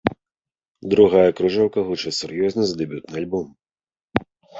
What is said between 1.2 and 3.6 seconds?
кружэлка гучыць сур'ёзней за дэбютны альбом.